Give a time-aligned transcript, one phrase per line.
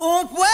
[0.00, 0.46] Un fuego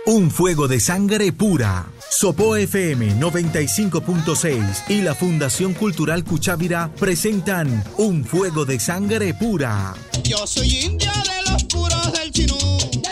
[0.06, 1.84] Un fuego de sangre pura.
[2.10, 9.92] Sopo FM 95.6 y la Fundación Cultural Cuchávira presentan Un fuego de sangre pura.
[10.22, 11.12] Yo soy india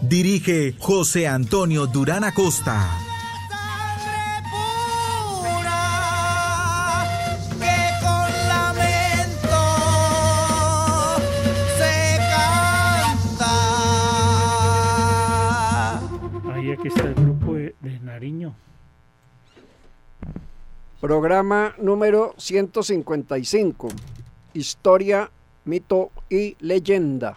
[0.00, 2.88] Dirige José Antonio Durán Acosta.
[3.50, 4.42] Sangre
[5.42, 5.82] pura
[7.58, 9.58] que con lamento
[11.76, 12.18] se
[13.40, 13.52] canta.
[16.54, 18.54] Ahí aquí está el grupo de, de Nariño.
[21.00, 23.88] Programa número 155.
[24.54, 25.28] Historia,
[25.64, 27.36] mito y leyenda.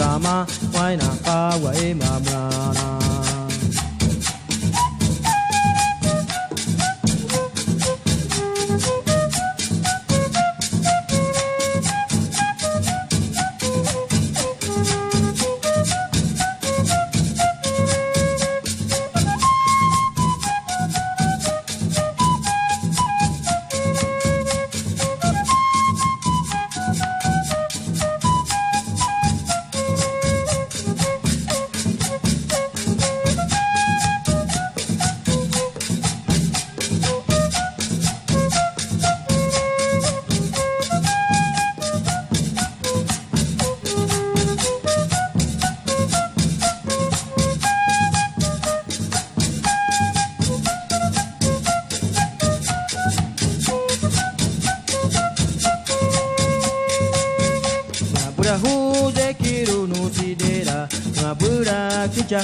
[0.00, 2.89] Sama, Waina, Pa, Waima,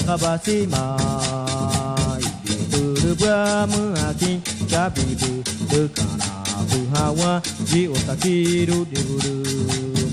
[0.07, 2.23] kabasi mai
[2.71, 4.39] Buru bramu akin
[4.71, 5.33] kabibu
[5.71, 6.29] Dekana
[6.71, 9.37] buhawa ji otakiru diburu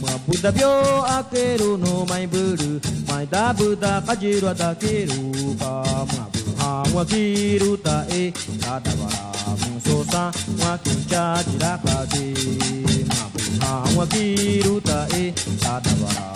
[0.01, 0.73] Mabuda bio
[1.17, 5.21] akeru no mai buru Mai da buda kajiru atakiru
[5.61, 5.71] pa
[6.09, 8.33] Mabuhawa kiru ta e
[8.63, 10.23] kadabara musosa
[10.61, 12.27] Wakincha jirakati
[13.09, 16.32] Mabuhawa kiru ta e kadabara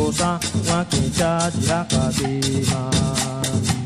[0.00, 1.60] kosa, wakichaji
[2.16, 3.79] di bima.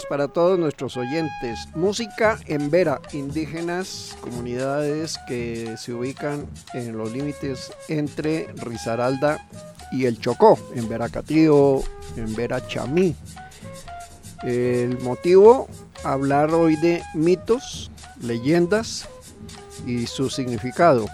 [0.00, 1.68] Para todos nuestros oyentes.
[1.74, 9.46] Música en Vera, indígenas, comunidades que se ubican en los límites entre Risaralda
[9.90, 11.82] y el Chocó, en Veracatío,
[12.16, 13.14] en Vera Chamí.
[14.42, 15.68] El motivo,
[16.04, 17.90] hablar hoy de mitos,
[18.22, 19.06] leyendas
[19.86, 21.06] y su significado.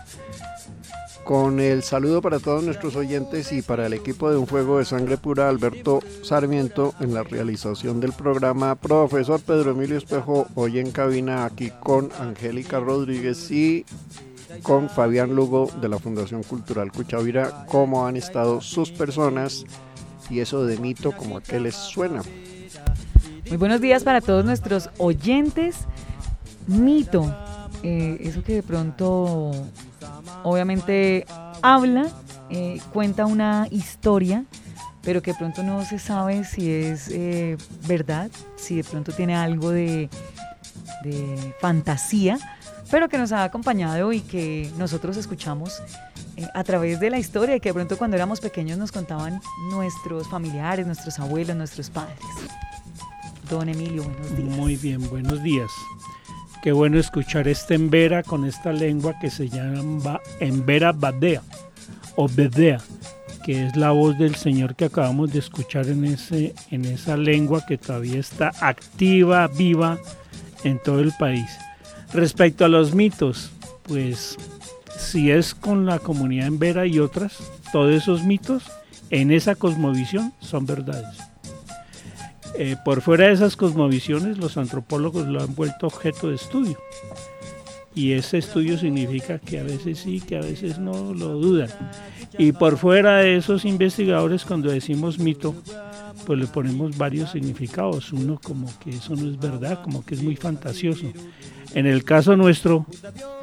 [1.28, 4.86] Con el saludo para todos nuestros oyentes y para el equipo de Un Fuego de
[4.86, 10.90] Sangre Pura, Alberto Sarmiento, en la realización del programa, profesor Pedro Emilio Espejo, hoy en
[10.90, 13.84] cabina aquí con Angélica Rodríguez y
[14.62, 19.66] con Fabián Lugo de la Fundación Cultural Cuchavira, cómo han estado sus personas
[20.31, 22.22] y eso de mito, como a qué les suena.
[23.48, 25.76] Muy buenos días para todos nuestros oyentes.
[26.66, 27.36] Mito,
[27.82, 29.52] eh, eso que de pronto
[30.43, 31.26] obviamente
[31.62, 32.09] habla,
[32.50, 34.44] eh, cuenta una historia,
[35.03, 37.56] pero que de pronto no se sabe si es eh,
[37.87, 40.09] verdad, si de pronto tiene algo de,
[41.61, 42.38] fantasía,
[42.91, 45.81] pero que nos ha acompañado y que nosotros escuchamos
[46.37, 49.41] eh, a través de la historia y que de pronto cuando éramos pequeños nos contaban
[49.70, 52.19] nuestros familiares, nuestros abuelos, nuestros padres.
[53.49, 54.56] Don Emilio, buenos días.
[54.56, 55.70] Muy bien, buenos días.
[56.62, 61.40] Qué bueno escuchar este Embera con esta lengua que se llama Embera Badea
[62.16, 62.81] o Bedea,
[63.44, 67.64] que es la voz del Señor que acabamos de escuchar en, ese, en esa lengua
[67.64, 69.99] que todavía está activa, viva
[70.64, 71.49] en todo el país.
[72.12, 73.52] Respecto a los mitos,
[73.84, 74.37] pues
[74.99, 77.38] si es con la comunidad Embera y otras,
[77.72, 78.64] todos esos mitos
[79.10, 81.27] en esa cosmovisión son verdades.
[82.54, 86.78] Eh, por fuera de esas cosmovisiones, los antropólogos lo han vuelto objeto de estudio.
[87.94, 91.70] Y ese estudio significa que a veces sí, que a veces no lo dudan.
[92.38, 95.54] Y por fuera de esos investigadores, cuando decimos mito,
[96.24, 98.12] pues le ponemos varios significados.
[98.12, 101.06] Uno como que eso no es verdad, como que es muy fantasioso.
[101.74, 102.86] En el caso nuestro,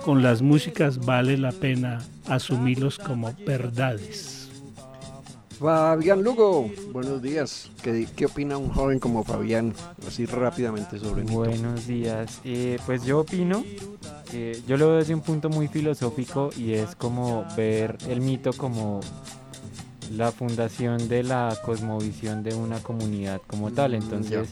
[0.03, 4.34] con las músicas vale la pena asumirlos como verdades.
[5.59, 7.69] Fabián Lugo, buenos días.
[7.81, 9.73] ¿Qué, qué opina un joven como Fabián,
[10.05, 11.37] así rápidamente sobre el mito?
[11.39, 12.41] Buenos días.
[12.43, 13.63] Eh, pues yo opino,
[14.29, 18.51] que yo lo veo desde un punto muy filosófico y es como ver el mito
[18.53, 18.99] como
[20.11, 23.91] la fundación de la cosmovisión de una comunidad como tal.
[23.93, 24.49] Mm, Entonces,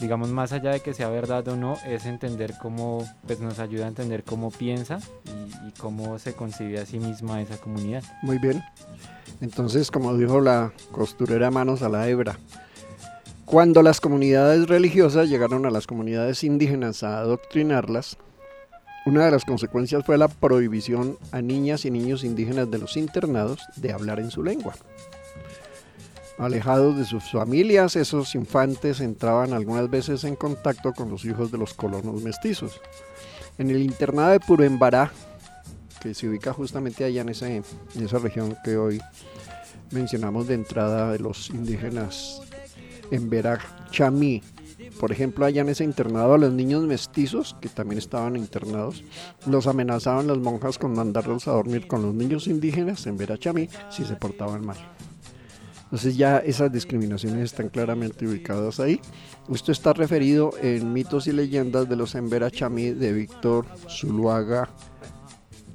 [0.00, 3.84] digamos, más allá de que sea verdad o no, es entender cómo, pues nos ayuda
[3.84, 8.02] a entender cómo piensa y, y cómo se concibe a sí misma esa comunidad.
[8.22, 8.62] Muy bien.
[9.40, 12.38] Entonces, como dijo la costurera manos a la hebra,
[13.46, 18.16] cuando las comunidades religiosas llegaron a las comunidades indígenas a adoctrinarlas,
[19.06, 23.60] una de las consecuencias fue la prohibición a niñas y niños indígenas de los internados
[23.76, 24.74] de hablar en su lengua.
[26.38, 31.58] Alejados de sus familias, esos infantes entraban algunas veces en contacto con los hijos de
[31.58, 32.80] los colonos mestizos.
[33.58, 35.10] En el internado de Puruembará,
[36.00, 39.00] que se ubica justamente allá en esa región que hoy
[39.90, 42.40] mencionamos de entrada de los indígenas
[43.10, 44.42] en Verachamí.
[44.98, 49.02] Por ejemplo, allá en ese internado a los niños mestizos, que también estaban internados,
[49.46, 54.04] los amenazaban las monjas con mandarlos a dormir con los niños indígenas en Verachamí si
[54.04, 54.78] se portaban mal.
[55.84, 59.00] Entonces ya esas discriminaciones están claramente ubicadas ahí.
[59.52, 64.70] Esto está referido en mitos y leyendas de los Embera Chamí de Víctor Zuluaga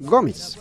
[0.00, 0.58] Gómez.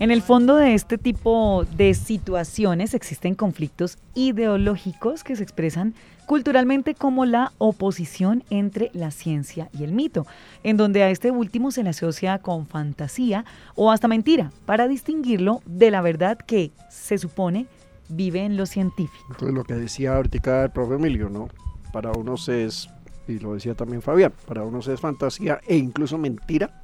[0.00, 5.92] En el fondo de este tipo de situaciones existen conflictos ideológicos que se expresan
[6.24, 10.26] culturalmente como la oposición entre la ciencia y el mito,
[10.62, 13.44] en donde a este último se le asocia con fantasía
[13.74, 17.66] o hasta mentira, para distinguirlo de la verdad que se supone
[18.08, 19.26] vive en lo científico.
[19.32, 21.50] Entonces lo que decía ahorita el Emilio, ¿no?
[21.92, 22.88] Para unos es,
[23.28, 26.80] y lo decía también Fabián, para unos es fantasía e incluso mentira,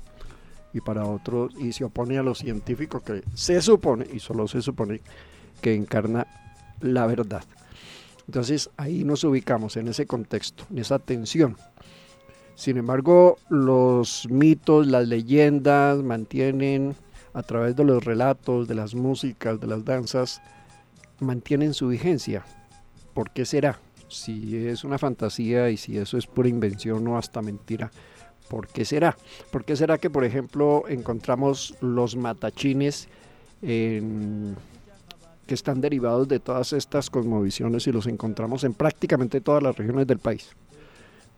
[0.77, 4.61] y para otros, y se opone a lo científico que se supone, y solo se
[4.61, 5.01] supone,
[5.61, 6.27] que encarna
[6.81, 7.45] la verdad.
[8.27, 11.57] Entonces ahí nos ubicamos en ese contexto, en esa tensión.
[12.57, 16.95] Sin embargo, los mitos, las leyendas mantienen
[17.33, 20.41] a través de los relatos, de las músicas, de las danzas,
[21.21, 22.45] mantienen su vigencia.
[23.15, 23.79] ¿Por qué será?
[24.09, 27.91] Si es una fantasía y si eso es pura invención o hasta mentira,
[28.49, 29.17] ¿por qué será?
[29.51, 33.09] ¿Por qué será que, por ejemplo, encontramos los matachines
[33.61, 34.55] que
[35.49, 40.19] están derivados de todas estas cosmovisiones y los encontramos en prácticamente todas las regiones del
[40.19, 40.51] país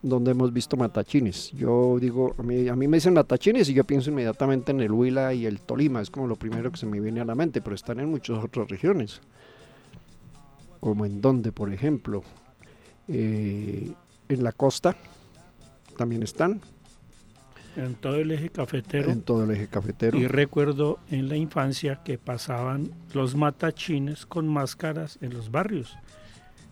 [0.03, 1.51] donde hemos visto matachines.
[1.53, 4.93] Yo digo, a mí, a mí me dicen matachines y yo pienso inmediatamente en el
[4.93, 7.61] Huila y el Tolima, es como lo primero que se me viene a la mente,
[7.61, 9.21] pero están en muchas otras regiones.
[10.81, 12.23] Como en donde, por ejemplo,
[13.09, 13.91] eh,
[14.29, 14.97] en la costa
[15.97, 16.61] también están,
[17.79, 19.11] En todo el eje cafetero.
[19.11, 20.19] en todo el eje cafetero.
[20.19, 25.97] Y recuerdo en la infancia que pasaban los matachines con máscaras en los barrios.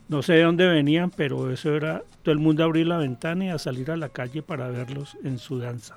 [0.09, 3.49] No sé de dónde venían, pero eso era todo el mundo abrir la ventana y
[3.49, 5.97] a salir a la calle para verlos en su danza.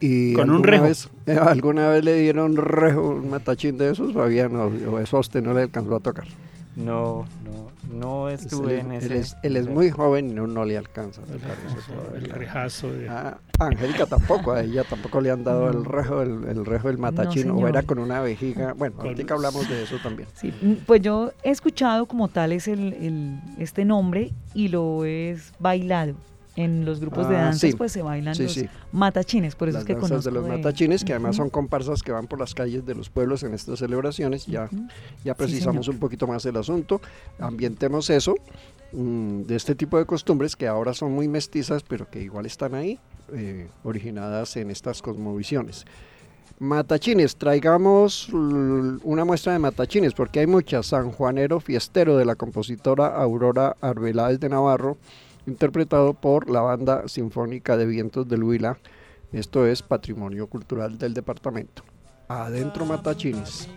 [0.00, 0.84] Y Con un rejo.
[0.84, 1.08] Vez,
[1.40, 4.12] ¿Alguna vez le dieron rejo, un matachín de esos?
[4.12, 6.26] Fabián, o, o eso a usted no le alcanzó a tocar.
[6.74, 9.12] No, no, no estuve él, en es- ese.
[9.14, 11.20] él es, él es muy joven y no, no le alcanza.
[11.22, 13.08] me parece, El rejazo de...
[13.10, 16.88] Ah, a Angélica tampoco, a ella tampoco le han dado el rejo, el, el rejo
[16.88, 18.72] del matachín, o era con una vejiga.
[18.72, 20.28] Bueno, Con- ahorita hablamos de eso también.
[20.34, 20.52] Sí,
[20.86, 26.14] pues yo he escuchado como tal es el, el- este nombre y lo he bailado.
[26.54, 27.76] En los grupos de Ah, danzas sí.
[27.76, 28.68] pues se bailan Sí, los sí.
[28.92, 32.02] matachines, por eso las es que danzas de los de- matachines, que además son comparsas
[32.02, 34.44] que van por las calles de los pueblos en estas celebraciones.
[34.46, 34.68] Ya,
[35.24, 37.00] ya precisamos un poquito más el asunto.
[37.38, 38.34] Ambientemos eso
[38.92, 42.74] mm, de este tipo de costumbres que ahora son muy mestizas, pero que igual están
[42.74, 42.98] ahí,
[43.32, 45.86] eh, originadas en estas cosmovisiones.
[46.58, 50.86] Matachines, traigamos una muestra de matachines, porque hay muchas.
[50.86, 54.96] San Juanero Fiestero de la compositora Aurora Arbeláez de Navarro,
[55.46, 58.78] interpretado por la Banda Sinfónica de Vientos del Huila.
[59.32, 61.82] Esto es Patrimonio Cultural del Departamento.
[62.28, 63.68] Adentro Matachines.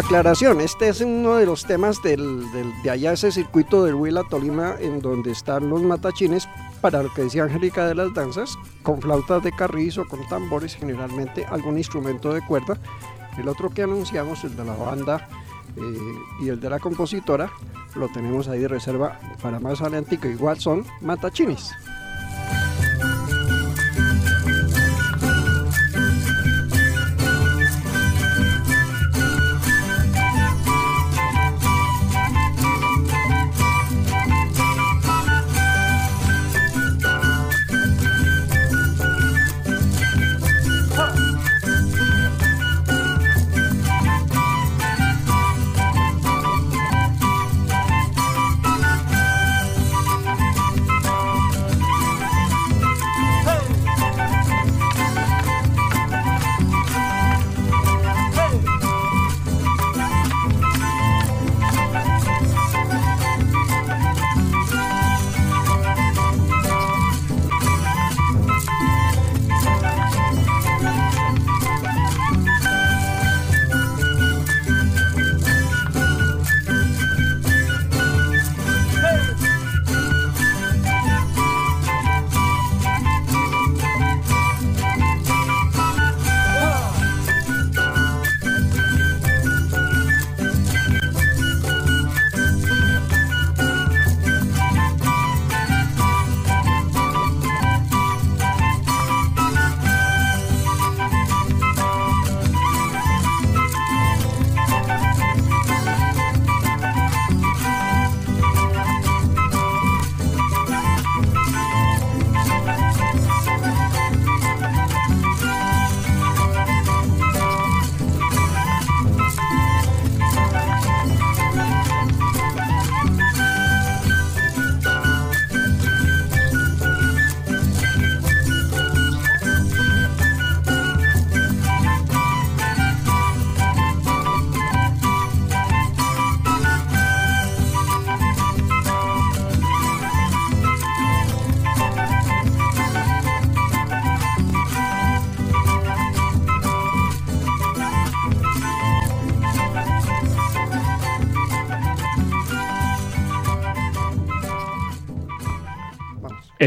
[0.00, 5.02] Aclaración, este es uno de los temas de allá, ese circuito del Huila Tolima, en
[5.02, 6.48] donde están los matachines,
[6.80, 11.44] para lo que decía Angélica de las danzas, con flautas de carrizo, con tambores, generalmente
[11.44, 12.78] algún instrumento de cuerda.
[13.36, 15.28] El otro que anunciamos, el de la banda
[15.76, 17.50] eh, y el de la compositora,
[17.94, 21.72] lo tenemos ahí de reserva para más adelante, que igual son matachines.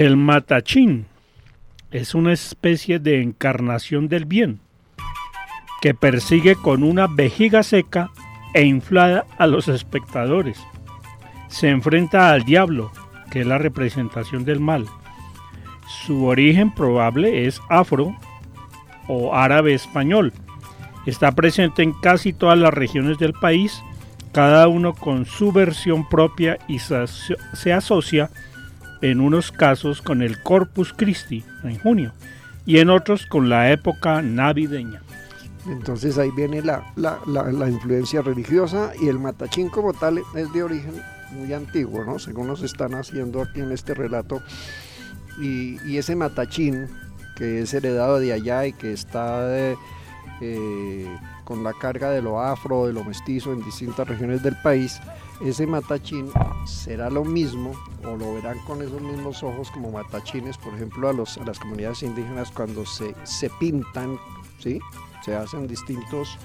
[0.04, 1.06] El matachín
[1.90, 4.60] es una especie de encarnación del bien
[5.82, 8.12] que persigue con una vejiga seca
[8.54, 10.60] e inflada a los espectadores.
[11.48, 12.92] Se enfrenta al diablo,
[13.32, 14.88] que es la representación del mal.
[15.88, 18.14] Su origen probable es afro
[19.08, 20.34] o árabe español.
[21.06, 23.82] Está presente en casi todas las regiones del país,
[24.34, 28.30] cada uno con su versión propia y se aso- se asocia
[29.04, 32.14] en unos casos con el Corpus Christi en junio
[32.66, 35.02] y en otros con la época navideña.
[35.68, 40.52] Entonces ahí viene la, la- la- la influencia religiosa y el matachín como tal es
[40.54, 40.94] de origen
[41.32, 42.18] muy antiguo, ¿no?
[42.20, 44.42] Según nos están haciendo aquí en este relato.
[45.42, 46.88] Y, y ese matachín
[47.36, 49.76] que es heredado de allá y que está de-
[50.42, 51.08] eh,
[51.44, 55.00] con la carga de lo afro, de lo mestizo en distintas regiones del país,
[55.46, 56.28] ese matachín
[56.66, 57.74] será lo mismo
[58.06, 61.60] o lo verán con esos mismos ojos como matachines, por ejemplo, a, los, a las
[61.60, 64.18] comunidades indígenas cuando se, se pintan,
[64.60, 64.80] ¿sí?
[65.24, 66.38] se hacen distintos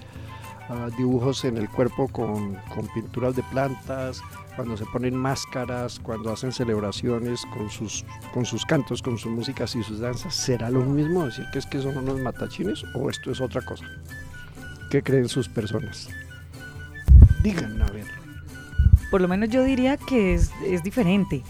[0.68, 4.22] ah, dibujos en el cuerpo con, con pinturas de plantas,
[4.58, 9.76] cuando se ponen máscaras, cuando hacen celebraciones con sus, con sus cantos, con sus músicas
[9.76, 13.30] y sus danzas, ¿será lo mismo decir que es que son unos matachines o esto
[13.30, 13.84] es otra cosa?
[14.90, 16.08] ¿Qué creen sus personas?
[17.42, 18.17] Digan, a ver.
[19.10, 21.42] Por lo menos yo diría que es, es diferente,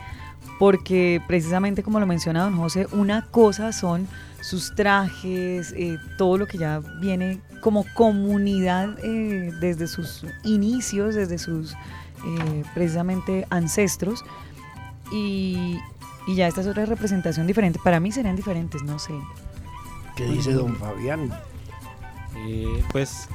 [0.58, 4.06] porque precisamente como lo menciona don José, una cosa son
[4.40, 11.38] sus trajes, eh, todo lo que ya viene como comunidad eh, desde sus inicios, desde
[11.38, 14.24] sus eh, precisamente ancestros,
[15.10, 15.78] y,
[16.26, 17.80] y ya esta es otra representación diferente.
[17.82, 19.12] Para mí serían diferentes, no sé.
[20.16, 21.32] ¿Qué dice don Fabián?
[22.36, 23.28] Eh, pues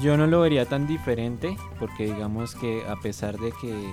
[0.00, 3.92] yo no lo vería tan diferente porque digamos que a pesar de que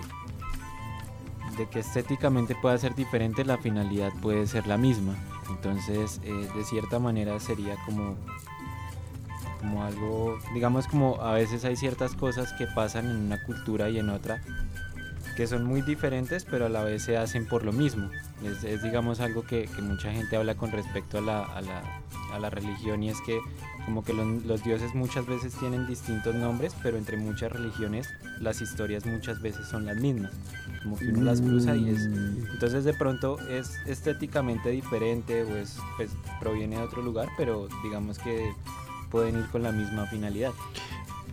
[1.58, 5.16] de que estéticamente pueda ser diferente la finalidad puede ser la misma.
[5.50, 8.16] Entonces eh, de cierta manera sería como
[9.60, 13.98] como algo digamos como a veces hay ciertas cosas que pasan en una cultura y
[13.98, 14.42] en otra
[15.36, 18.10] que son muy diferentes pero a la vez se hacen por lo mismo.
[18.44, 21.82] Es, es, digamos algo que, que, mucha gente habla con respecto a la, a la,
[22.34, 23.40] a la religión y es que
[23.86, 28.08] como que los, los, dioses muchas veces tienen distintos nombres, pero entre muchas religiones
[28.40, 30.32] las historias muchas veces son las mismas,
[30.84, 32.06] como que uno las cruza y es...
[32.06, 38.20] Entonces de pronto es estéticamente diferente o es, pues proviene de otro lugar, pero digamos
[38.20, 38.54] que
[39.10, 40.52] pueden ir con la misma finalidad.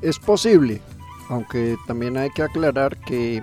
[0.03, 0.81] Es posible,
[1.29, 3.43] aunque también hay que aclarar que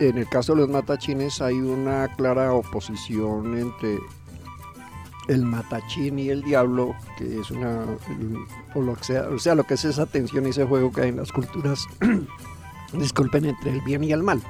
[0.00, 3.98] en el caso de los matachines hay una clara oposición entre
[5.28, 7.84] el matachín y el diablo, que es una,
[8.74, 11.02] o, lo que sea, o sea, lo que es esa tensión y ese juego que
[11.02, 11.86] hay en las culturas,
[12.92, 14.42] disculpen, entre el bien y el mal.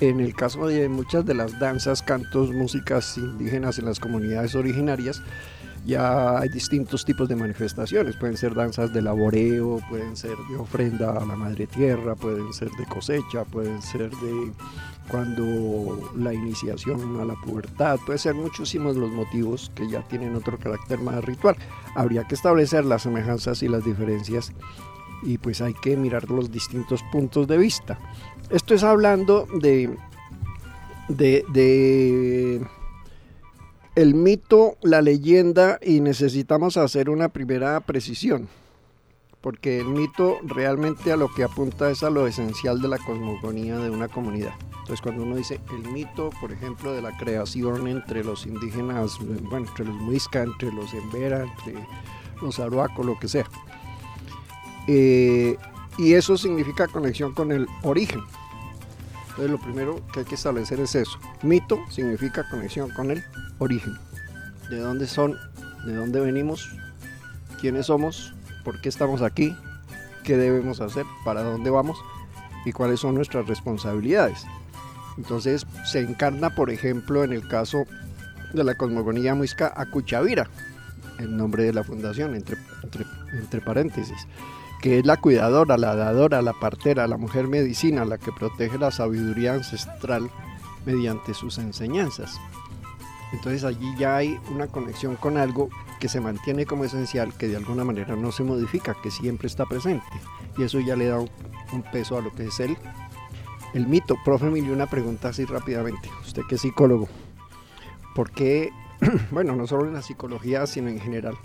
[0.00, 5.20] En el caso de muchas de las danzas, cantos, músicas indígenas en las comunidades originarias,
[5.86, 8.16] ya hay distintos tipos de manifestaciones.
[8.16, 12.70] Pueden ser danzas de laboreo, pueden ser de ofrenda a la madre tierra, pueden ser
[12.72, 14.52] de cosecha, pueden ser de
[15.10, 20.58] cuando la iniciación a la pubertad, puede ser muchísimos los motivos que ya tienen otro
[20.58, 21.56] carácter más ritual.
[21.94, 24.52] Habría que establecer las semejanzas y las diferencias
[25.22, 27.98] y pues hay que mirar los distintos puntos de vista.
[28.50, 29.96] Esto es hablando de,
[31.08, 32.66] de, de
[33.98, 38.48] el mito, la leyenda y necesitamos hacer una primera precisión
[39.40, 43.76] porque el mito realmente a lo que apunta es a lo esencial de la cosmogonía
[43.78, 44.54] de una comunidad.
[44.70, 49.66] Entonces cuando uno dice el mito, por ejemplo, de la creación entre los indígenas, bueno,
[49.66, 51.84] entre los muisca, entre los embera, entre
[52.40, 53.46] los aruaco, lo que sea.
[54.86, 55.56] Eh,
[55.98, 58.20] y eso significa conexión con el origen.
[59.30, 61.18] Entonces lo primero que hay que establecer es eso.
[61.42, 63.24] Mito significa conexión con el
[63.58, 63.96] origen.
[64.70, 65.36] ¿De dónde son?
[65.84, 66.70] ¿De dónde venimos?
[67.60, 68.34] ¿Quiénes somos?
[68.68, 69.56] por qué estamos aquí,
[70.24, 71.98] qué debemos hacer, para dónde vamos
[72.66, 74.44] y cuáles son nuestras responsabilidades.
[75.16, 77.84] Entonces se encarna, por ejemplo, en el caso
[78.52, 80.50] de la cosmogonía muisca Acuchavira,
[81.18, 84.26] el nombre de la fundación, entre, entre, entre, paréntesis,
[84.82, 88.90] que es la cuidadora, la dadora, la partera, la mujer medicina, la que protege la
[88.90, 90.30] sabiduría ancestral
[90.84, 92.38] mediante sus enseñanzas.
[93.32, 95.68] Entonces allí ya hay una conexión con algo
[96.00, 99.66] que se mantiene como esencial, que de alguna manera no se modifica, que siempre está
[99.66, 100.06] presente.
[100.56, 101.30] Y eso ya le da un,
[101.92, 102.76] peso a lo que es el,
[103.74, 104.16] el mito.
[104.24, 106.08] Profe Emilio, una pregunta así rápidamente.
[106.22, 107.08] Usted que es psicólogo,
[108.14, 108.70] ¿por qué,
[109.30, 111.36] bueno, no solo en la psicología, sino en general,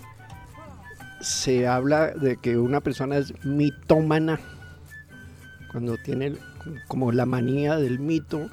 [1.20, 4.40] se habla de que una persona es mitómana
[5.72, 6.36] cuando tiene
[6.88, 8.48] como la manía del mito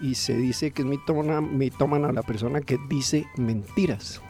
[0.00, 4.22] y se dice que es mitómana, mitómana la persona que dice mentiras?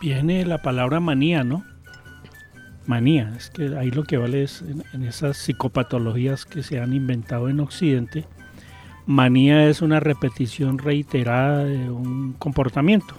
[0.00, 1.64] viene la palabra manía, ¿no?
[2.86, 6.92] Manía, es que ahí lo que vale es en, en, esas psicopatologías que se han
[6.94, 8.24] inventado en Occidente,
[9.06, 13.14] manía es una repetición reiterada de un comportamiento.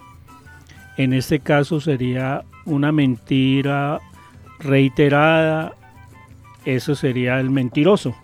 [0.98, 4.00] En este caso sería una mentira
[4.60, 5.74] reiterada,
[6.66, 8.16] eso sería el mentiroso.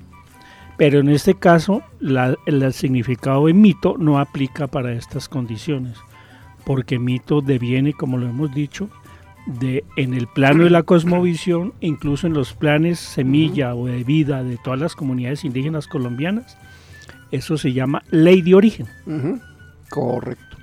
[0.79, 5.97] Pero en este caso la, el significado de mito no aplica para estas condiciones
[6.65, 8.89] porque mito deviene, como lo hemos dicho,
[9.47, 14.43] de en el plano de la cosmovisión, incluso en los planes semilla o de vida
[14.43, 16.57] de todas las comunidades indígenas colombianas,
[17.31, 18.87] eso se llama ley de origen.
[19.05, 19.41] Uh -huh.
[19.89, 20.57] Correcto.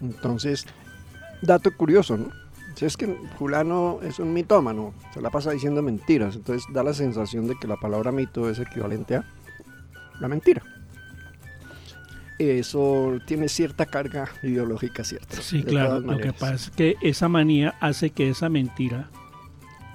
[0.00, 0.66] Entonces,
[1.42, 2.26] dato curioso, ¿no?
[2.74, 6.92] Si es que fulano es un mitómano, se la pasa diciendo mentiras, entonces da la
[6.92, 9.24] sensación de que la palabra mito es equivalente a
[10.20, 10.62] la mentira.
[12.38, 15.36] Eso tiene cierta carga ideológica, ¿cierto?
[15.42, 16.00] Sí, De claro.
[16.00, 19.08] Lo que pasa es que esa manía hace que esa mentira,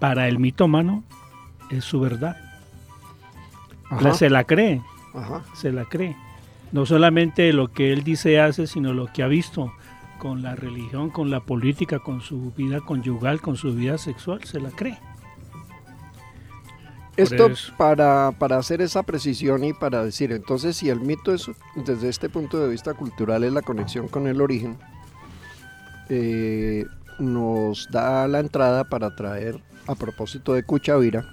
[0.01, 1.03] para el mitómano,
[1.69, 2.35] es su verdad.
[4.01, 4.81] La- se la cree,
[5.13, 5.41] ajá.
[5.55, 6.17] se la cree.
[6.73, 9.71] No solamente lo que él dice hace, sino lo que ha visto
[10.17, 14.59] con la religión, con la política, con su vida conyugal, con su vida sexual, se
[14.59, 14.97] la cree.
[17.15, 22.09] Esto para, para hacer esa precisión y para decir, entonces si el mito es, desde
[22.09, 24.77] este punto de vista cultural, es la conexión con el origen,
[26.09, 26.85] eh,
[27.19, 31.25] nos da la entrada para traer, a propósito de Cuchavira,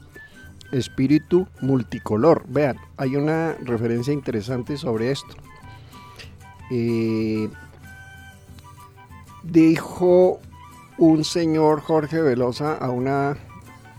[0.71, 2.45] espíritu multicolor.
[2.49, 5.35] Vean, hay una referencia interesante sobre esto.
[6.71, 7.49] Eh,
[9.43, 10.41] dijo
[10.99, 13.37] un señor Jorge Velosa a una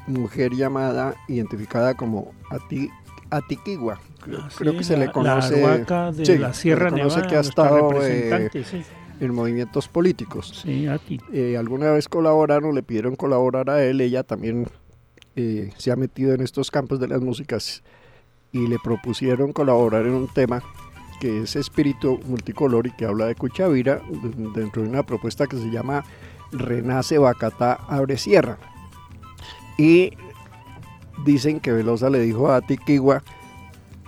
[0.08, 2.90] mujer llamada, identificada como Ati,
[3.30, 4.00] Atiquigua.
[4.22, 5.62] Creo, Ah, creo que se le conoce.
[5.62, 8.84] La de sí, la se Sierra le conoce Nevada, que ha estado eh, sí.
[9.20, 10.62] en movimientos políticos.
[10.64, 11.20] Sí, a ti.
[11.34, 14.68] Eh, alguna vez colaboraron, le pidieron colaborar a él, ella también
[15.36, 17.84] eh, se ha metido en estos campos de las músicas
[18.52, 20.62] y le propusieron colaborar en un tema
[21.20, 24.02] que es espíritu multicolor y que habla de Cuchavira
[24.56, 26.04] dentro de una propuesta que se llama
[26.52, 28.58] Renace Bacatá Abre Sierra.
[29.78, 30.12] Y
[31.26, 33.24] dicen que Velosa le dijo a Tiquigua,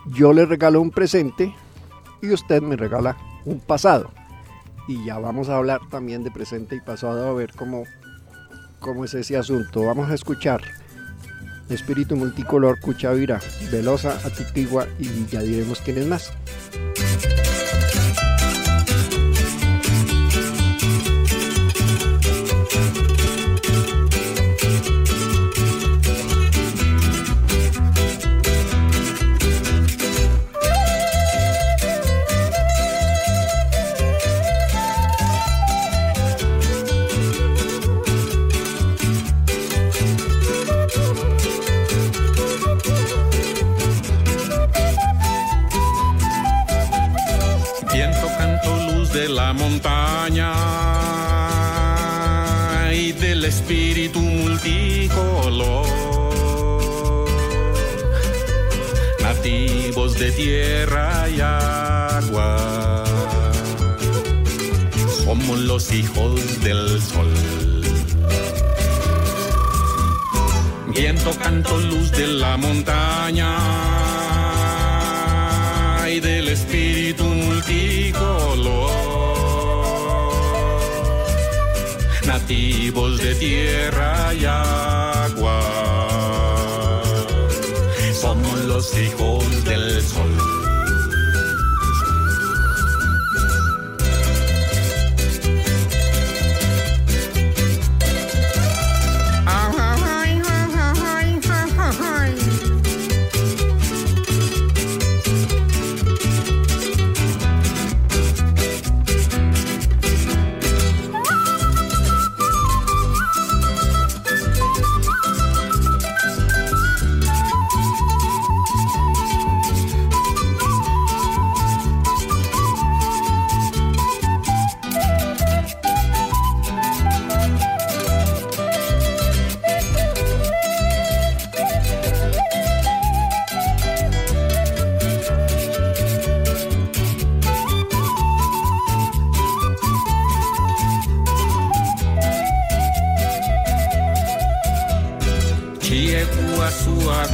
[0.07, 1.53] yo le regalo un presente
[2.21, 4.11] y usted me regala un pasado.
[4.87, 7.83] Y ya vamos a hablar también de presente y pasado a ver cómo,
[8.79, 9.85] cómo es ese asunto.
[9.85, 10.61] Vamos a escuchar
[11.69, 13.39] Espíritu Multicolor, Cuchavira,
[13.71, 16.33] Velosa, Atiquigua y ya diremos quién es más.
[50.23, 50.53] Montaña
[52.93, 55.85] y del espíritu multicolor.
[59.21, 63.03] Nativos de tierra y agua,
[65.25, 67.33] somos los hijos del sol.
[70.87, 73.57] Viento, canto, luz de la montaña
[76.09, 79.22] y del espíritu multicolor.
[82.25, 85.59] Nativos de tierra y agua,
[88.13, 89.62] somos los hijos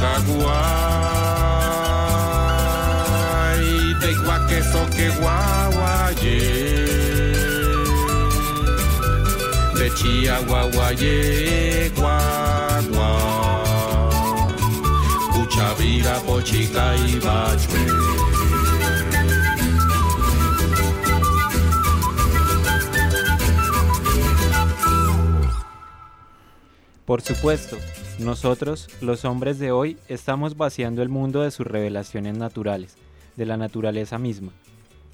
[0.00, 0.34] suagaguay,
[4.00, 6.40] de guaqueso que guaguaye,
[9.74, 13.12] de chiaguaguaye guagua,
[15.34, 17.86] cuchavira pochica y bachue.
[27.04, 27.76] Por supuesto,
[28.20, 32.96] nosotros, los hombres de hoy, estamos vaciando el mundo de sus revelaciones naturales,
[33.36, 34.52] de la naturaleza misma.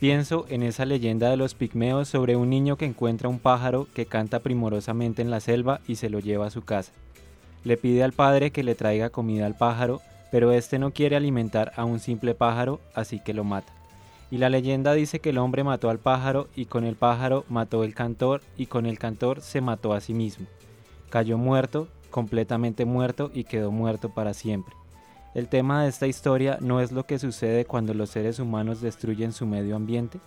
[0.00, 4.06] Pienso en esa leyenda de los pigmeos sobre un niño que encuentra un pájaro que
[4.06, 6.92] canta primorosamente en la selva y se lo lleva a su casa.
[7.62, 11.72] Le pide al padre que le traiga comida al pájaro, pero este no quiere alimentar
[11.76, 13.72] a un simple pájaro, así que lo mata.
[14.32, 17.84] Y la leyenda dice que el hombre mató al pájaro y con el pájaro mató
[17.84, 20.46] el cantor y con el cantor se mató a sí mismo.
[21.08, 21.86] cayó muerto,
[22.16, 24.74] completamente muerto y quedó muerto para siempre.
[25.35, 29.33] El tema de esta historia no es lo que sucede cuando los seres humanos destruyen
[29.35, 30.18] su medio ambiente,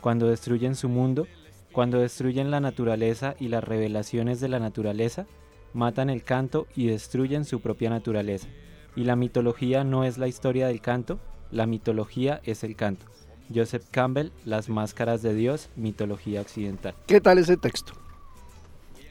[0.00, 1.28] cuando destruyen su mundo,
[1.70, 5.26] cuando destruyen la naturaleza y las revelaciones de la naturaleza,
[5.72, 8.48] matan el canto y destruyen su propia naturaleza.
[8.96, 11.20] Y la mitología no es la historia del canto,
[11.52, 13.06] la mitología es el canto.
[13.54, 16.96] Joseph Campbell, Las Máscaras de Dios, Mitología Occidental.
[17.06, 17.92] ¿Qué tal ese texto?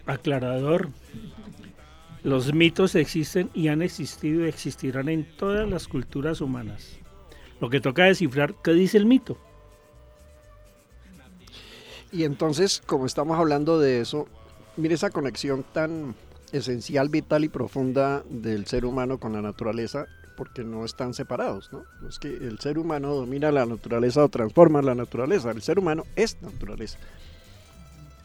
[0.06, 0.90] Aclarador.
[2.26, 6.98] Los mitos existen y han existido y existirán en todas las culturas humanas.
[7.62, 9.38] Lo que toca descifrar qué dice el mito.
[12.12, 14.28] Y entonces, como estamos hablando de eso,
[14.76, 16.16] mire esa conexión tan
[16.52, 21.84] esencial, vital y profunda del ser humano con la naturaleza, porque no están separados, ¿no?
[22.10, 26.06] Es que el ser humano domina la naturaleza o transforma la naturaleza, el ser humano
[26.16, 26.98] es naturaleza,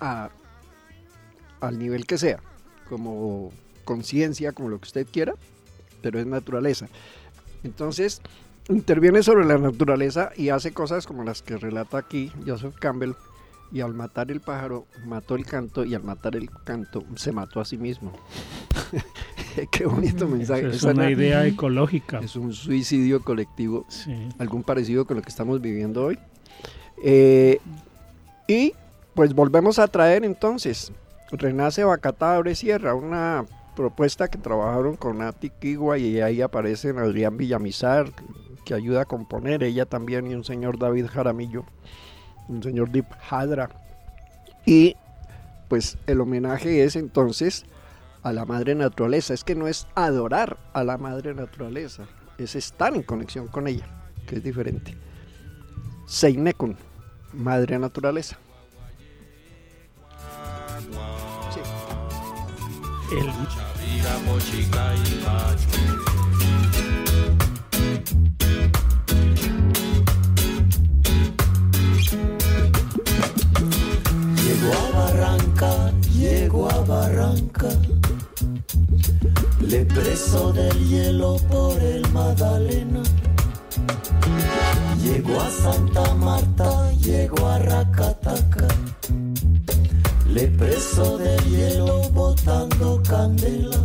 [0.00, 2.40] al nivel que sea,
[2.88, 3.52] como
[3.84, 5.34] conciencia, como lo que usted quiera,
[6.02, 6.88] pero es naturaleza.
[7.64, 8.20] Entonces,
[8.68, 13.12] interviene sobre la naturaleza y hace cosas como las que relata aquí Joseph Campbell,
[13.72, 17.60] y al matar el pájaro mató el canto y al matar el canto se mató
[17.60, 18.12] a sí mismo.
[19.70, 20.66] Qué bonito mensaje.
[20.68, 22.18] Es Esa una na- idea ecológica.
[22.18, 24.28] es un suicidio colectivo, Sí.
[24.38, 26.18] algún parecido con lo que estamos viviendo hoy.
[27.04, 27.60] Eh,
[28.48, 28.72] y
[29.14, 30.92] pues volvemos a traer entonces
[31.30, 33.44] Renace Bacatá Abre Sierra, una
[33.80, 38.12] propuesta que trabajaron con Nati Kigua y ahí aparecen Adrián Villamizar,
[38.66, 41.64] que ayuda a componer, ella también y un señor David Jaramillo,
[42.50, 43.70] un señor Deep Hadra.
[44.66, 44.96] Y
[45.68, 47.64] pues el homenaje es entonces
[48.22, 52.04] a la madre naturaleza, es que no es adorar a la madre naturaleza,
[52.36, 53.86] es estar en conexión con ella,
[54.26, 54.94] que es diferente.
[56.06, 56.76] Seinekun,
[57.32, 58.36] madre naturaleza.
[74.60, 77.68] Llego a Barranca, llego a Barranca,
[79.60, 83.02] le preso del hielo por el Magdalena.
[85.02, 88.68] Llego a Santa Marta, llego a Racataca,
[90.32, 93.78] le preso del hielo botando candela.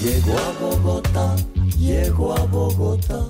[0.00, 1.36] Llego a Bogotá,
[1.78, 3.20] llego a Bogotá.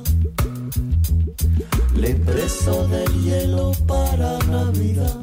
[1.95, 5.21] Le preso del hielo para Navidad.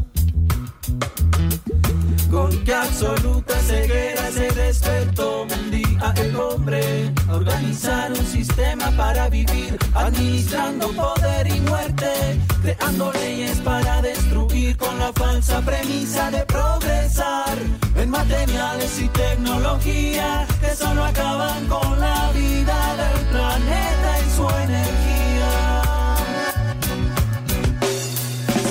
[2.32, 9.30] Con qué absoluta ceguera se despertó un día el hombre a organizar un sistema para
[9.30, 14.48] vivir, administrando poder y muerte, creando leyes para destruir
[14.79, 17.57] con la falsa premisa de progresar
[17.95, 25.51] en materiales y tecnología que solo acaban con la vida del planeta y su energía.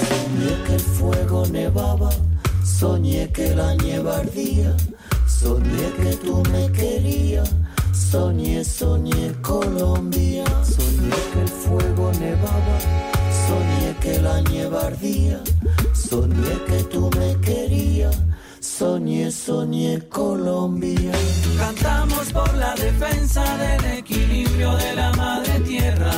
[0.08, 2.10] Soñé que el fuego nevaba,
[2.64, 4.74] soñé que la nieve ardía,
[5.26, 7.54] soñé que tú me querías,
[7.92, 12.78] soñé, soñé Colombia, soñé que el fuego nevaba,
[13.46, 15.40] soñé que la nieve ardía,
[16.08, 18.16] soñé que tú me querías,
[18.60, 21.12] soñé, soñé Colombia.
[21.58, 26.12] Cantamos por la defensa del equilibrio de la madre tierra,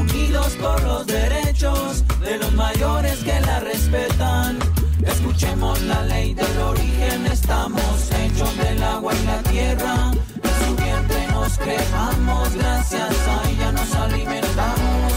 [0.00, 4.58] unidos por los derechos de los mayores que la respetan.
[5.02, 10.10] Escuchemos la ley del origen, estamos hechos del agua y la tierra.
[10.42, 15.12] En su vientre nos creamos, gracias a ella nos alimentamos.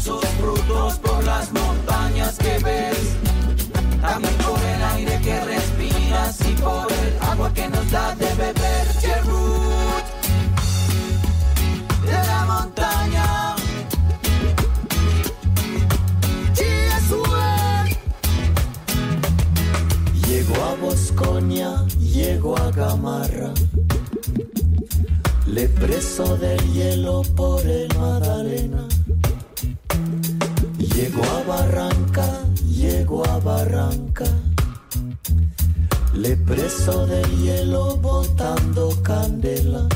[0.00, 3.16] Sus frutos, por las montañas que ves.
[4.00, 8.86] También por el aire que respiras y por el agua que nos da de beber.
[9.00, 10.04] Cherut
[12.06, 13.56] de la montaña.
[20.26, 23.52] Llego a Bosconia, llego a Gamarra,
[25.46, 28.86] le preso del hielo por el Magdalena.
[30.94, 32.26] Llego a Barranca,
[32.66, 34.24] llego a Barranca,
[36.14, 39.88] le preso del hielo botando candela.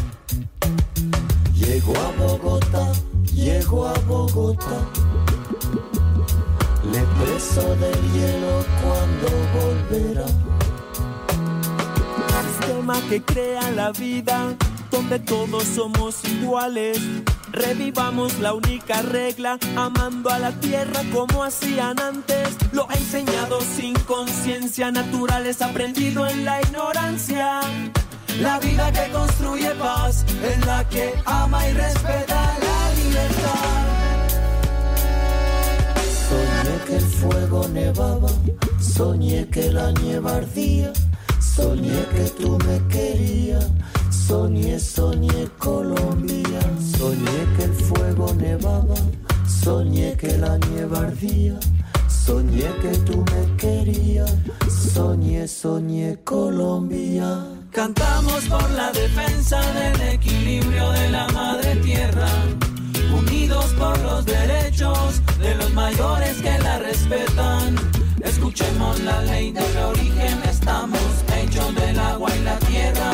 [1.55, 2.93] Llego a Bogotá,
[3.35, 4.81] llego a Bogotá.
[6.93, 10.27] Le preso del hielo cuando volverá.
[12.47, 14.55] Sistema que crea la vida
[14.91, 16.99] donde todos somos iguales.
[17.55, 22.49] Revivamos la única regla, amando a la tierra como hacían antes.
[22.73, 27.61] Lo he enseñado sin conciencia, natural es aprendido en la ignorancia.
[28.41, 33.85] La vida que construye paz es la que ama y respeta la libertad.
[36.29, 38.29] Soñé que el fuego nevaba,
[38.81, 40.93] soñé que la nieve ardía,
[41.39, 43.71] soñé que tú me querías,
[44.27, 46.61] soñé, soñé Colombia,
[46.97, 48.95] soñé que el fuego nevaba,
[49.47, 51.59] soñé que la nieve ardía,
[52.09, 54.35] soñé que tú me querías,
[54.95, 57.45] soñé, soñé Colombia.
[57.71, 62.29] Cantamos por la defensa del equilibrio de la madre tierra,
[63.13, 67.77] unidos por los derechos de los mayores que la respetan.
[68.23, 71.01] Escuchemos la ley del origen, estamos
[71.37, 73.13] hechos del agua y la tierra.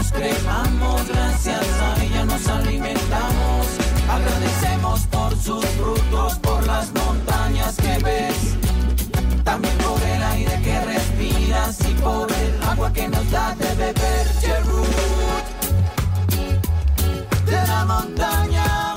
[0.00, 3.66] Nos creamos, gracias a ella nos alimentamos.
[4.08, 8.56] Agradecemos por sus frutos, por las montañas que ves.
[9.44, 14.26] También por el aire que respiras y por el agua que nos da de beber.
[14.40, 14.86] Cherut
[17.44, 18.94] de la montaña.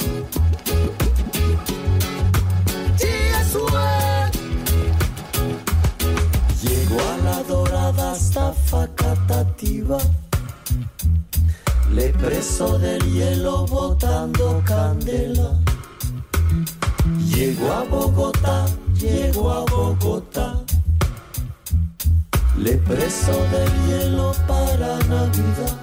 [6.62, 9.98] Llegó a la dorada hasta Facatativa,
[11.94, 15.52] le preso del hielo botando candela.
[17.36, 18.66] Llegó a Bogotá,
[19.00, 20.64] llegó a Bogotá,
[22.58, 25.80] le preso del hielo para Navidad.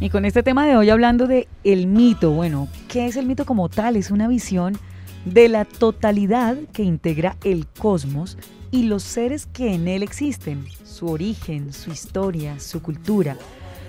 [0.00, 3.46] Y con este tema de hoy hablando de el mito, bueno, ¿qué es el mito
[3.46, 3.96] como tal?
[3.96, 4.76] Es una visión
[5.24, 8.36] de la totalidad que integra el cosmos
[8.70, 13.38] y los seres que en él existen, su origen, su historia, su cultura.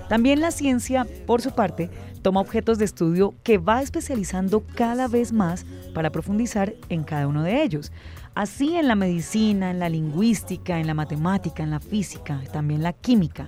[0.10, 1.90] También la ciencia, por su parte,
[2.22, 7.44] toma objetos de estudio que va especializando cada vez más para profundizar en cada uno
[7.44, 7.92] de ellos.
[8.36, 12.94] Así en la medicina, en la lingüística, en la matemática, en la física, también la
[12.94, 13.46] química.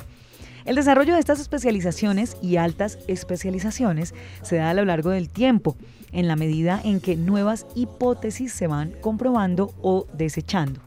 [0.65, 5.75] El desarrollo de estas especializaciones y altas especializaciones se da a lo largo del tiempo,
[6.11, 10.79] en la medida en que nuevas hipótesis se van comprobando o desechando.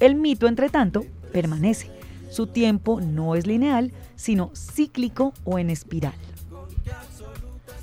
[0.00, 1.88] El mito, entre tanto, permanece.
[2.32, 6.14] Su tiempo no es lineal, sino cíclico o en espiral.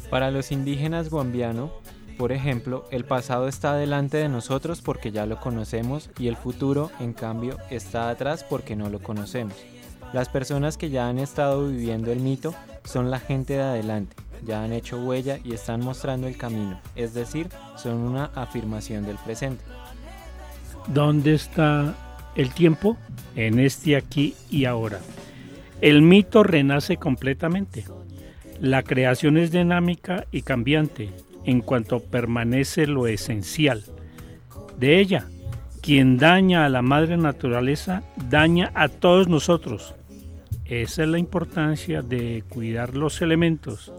[0.10, 1.72] Para los indígenas guambiano,
[2.18, 6.90] por ejemplo, el pasado está delante de nosotros porque ya lo conocemos y el futuro,
[7.00, 9.54] en cambio, está atrás porque no lo conocemos.
[10.14, 14.64] Las personas que ya han estado viviendo el mito son la gente de adelante, ya
[14.64, 19.64] han hecho huella y están mostrando el camino, es decir, son una afirmación del presente.
[20.88, 21.94] ¿Dónde está
[22.39, 22.97] el tiempo?
[23.36, 24.99] En este aquí y ahora.
[25.82, 27.84] El mito renace completamente.
[28.62, 31.10] La creación es dinámica y cambiante
[31.43, 33.84] en cuanto permanece lo esencial
[34.78, 35.28] de ella.
[35.82, 39.93] Quien daña a la madre naturaleza daña a todos nosotros.
[40.63, 43.91] Esa es la importancia de cuidar los elementos.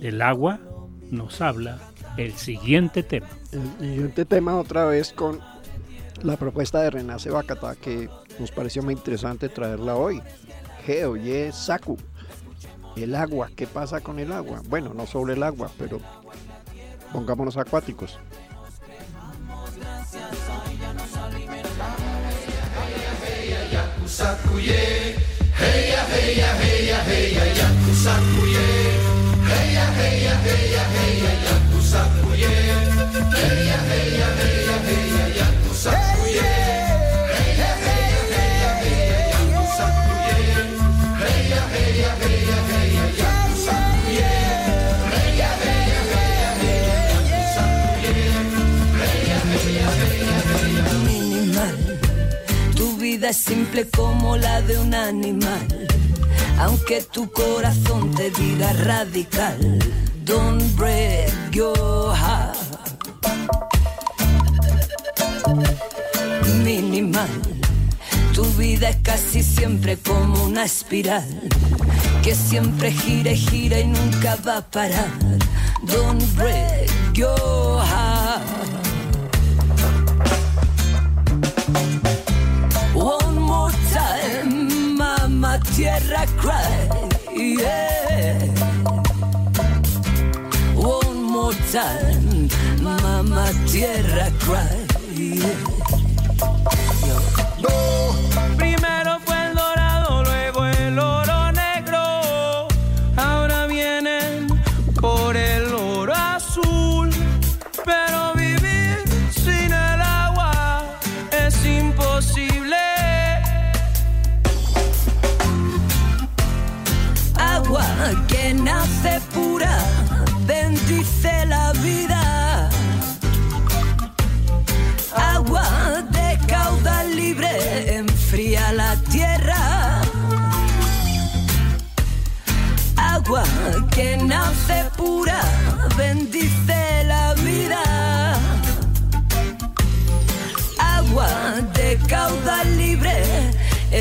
[0.00, 0.58] Del agua
[1.10, 1.78] nos habla
[2.16, 3.28] el siguiente tema.
[3.52, 5.40] El siguiente tema otra vez con
[6.22, 8.08] la propuesta de Renace Bacatá que
[8.38, 10.22] nos pareció muy interesante traerla hoy.
[10.84, 11.96] Geo, ye, Saku.
[12.96, 14.60] El agua, ¿qué pasa con el agua?
[14.68, 16.00] Bueno, no sobre el agua, pero
[17.12, 18.18] pongámonos acuáticos.
[53.32, 55.66] Es simple como la de un animal.
[56.58, 59.78] Aunque tu corazón te diga radical.
[60.26, 62.58] Don't break your heart.
[66.62, 67.30] Minimal.
[68.34, 71.24] Tu vida es casi siempre como una espiral.
[72.22, 75.10] Que siempre gira y gira y nunca va a parar.
[75.86, 78.11] Don't break your heart.
[85.74, 86.88] Tierra cry.
[87.34, 88.38] Yeah.
[90.74, 92.48] One more time,
[92.82, 94.86] mama tierra cry.
[95.14, 95.71] Primero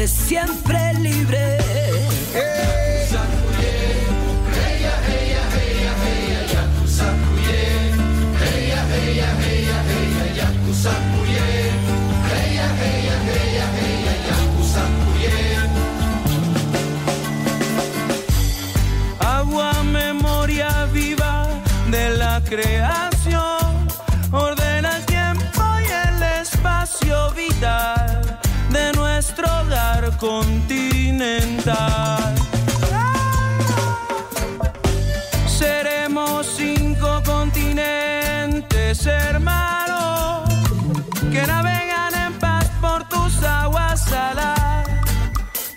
[0.07, 0.90] siempre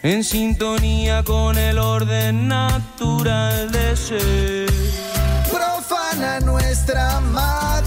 [0.05, 4.71] en sintonía con el orden natural de ser.
[5.51, 7.84] Profana nuestra madre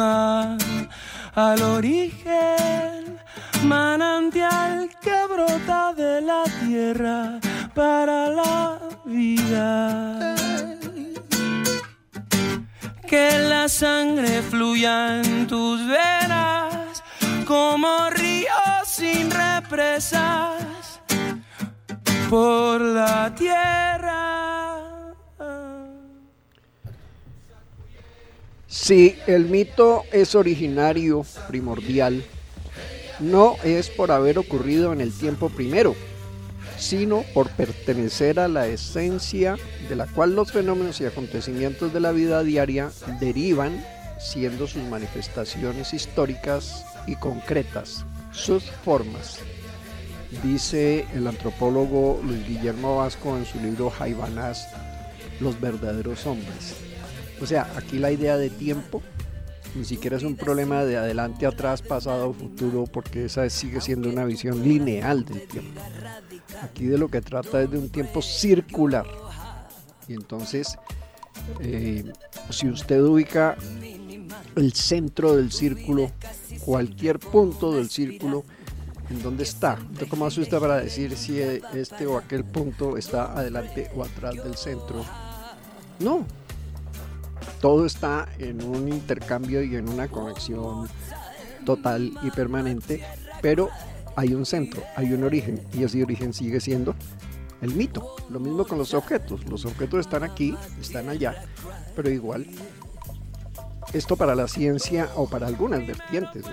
[0.00, 3.18] al origen,
[3.64, 7.40] manantial que brota de la tierra
[7.74, 10.34] para la vida.
[13.06, 17.02] Que la sangre fluya en tus venas
[17.46, 18.48] como río
[18.84, 21.00] sin represas
[22.28, 24.45] por la tierra.
[28.86, 32.22] Si el mito es originario, primordial,
[33.18, 35.96] no es por haber ocurrido en el tiempo primero,
[36.78, 39.56] sino por pertenecer a la esencia
[39.88, 43.84] de la cual los fenómenos y acontecimientos de la vida diaria derivan,
[44.20, 49.40] siendo sus manifestaciones históricas y concretas, sus formas.
[50.44, 54.68] Dice el antropólogo Luis Guillermo Vasco en su libro Jaibanás,
[55.40, 56.76] Los verdaderos hombres.
[57.40, 59.02] O sea, aquí la idea de tiempo
[59.76, 64.24] ni siquiera es un problema de adelante, atrás, pasado, futuro, porque esa sigue siendo una
[64.24, 65.80] visión lineal del tiempo.
[66.62, 69.06] Aquí de lo que trata es de un tiempo circular.
[70.08, 70.78] Y entonces,
[71.60, 72.10] eh,
[72.50, 73.56] si usted ubica
[74.54, 76.10] el centro del círculo,
[76.64, 78.44] cualquier punto del círculo,
[79.10, 79.78] ¿en dónde está?
[80.08, 84.56] ¿Cómo hace usted para decir si este o aquel punto está adelante o atrás del
[84.56, 85.04] centro?
[85.98, 86.24] No,
[87.60, 90.88] todo está en un intercambio y en una conexión
[91.64, 93.02] total y permanente,
[93.42, 93.68] pero
[94.14, 96.94] hay un centro, hay un origen, y ese origen sigue siendo
[97.60, 98.14] el mito.
[98.30, 101.44] Lo mismo con los objetos, los objetos están aquí, están allá,
[101.94, 102.46] pero igual,
[103.92, 106.44] esto para la ciencia o para algunas vertientes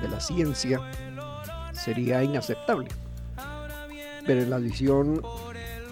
[0.00, 0.80] de la ciencia
[1.72, 2.88] sería inaceptable,
[4.26, 5.22] pero en la visión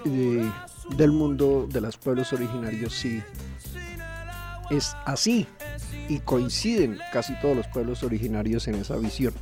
[0.05, 0.51] de-
[0.97, 3.23] del mundo de los pueblos originarios sí
[4.71, 5.47] es así
[6.09, 9.35] y coinciden casi todos los pueblos originarios en esa visión.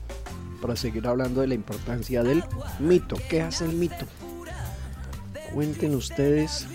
[0.61, 2.43] Para seguir hablando de la importancia del
[2.79, 3.17] mito.
[3.29, 4.07] ¿Qué hace el mito?
[5.53, 6.67] Cuenten ustedes,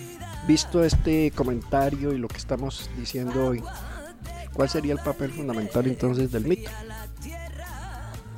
[0.48, 3.64] visto este comentario y lo que estamos diciendo hoy,
[4.54, 6.70] ¿Cuál sería el papel fundamental entonces del mito?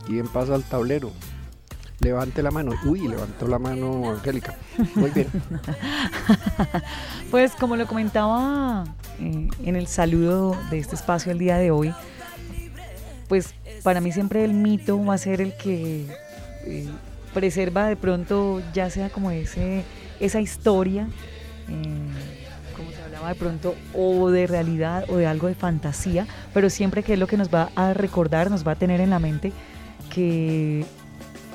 [0.05, 1.11] ¿Quién pasa al tablero?
[1.99, 2.73] Levante la mano.
[2.85, 4.57] Uy, levantó la mano Angélica.
[4.95, 5.27] Muy bien.
[7.31, 8.83] Pues como lo comentaba
[9.19, 11.93] eh, en el saludo de este espacio el día de hoy,
[13.27, 13.53] pues
[13.83, 16.05] para mí siempre el mito va a ser el que
[16.65, 16.87] eh,
[17.33, 19.83] preserva de pronto ya sea como ese
[20.19, 21.07] esa historia,
[21.69, 21.83] eh,
[22.75, 27.03] como se hablaba de pronto, o de realidad o de algo de fantasía, pero siempre
[27.03, 29.51] que es lo que nos va a recordar, nos va a tener en la mente
[30.09, 30.85] que